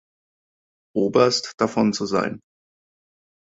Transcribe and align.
Oberst 0.97 1.61
davon 1.61 1.93
zu 1.93 2.07
sein. 2.07 2.39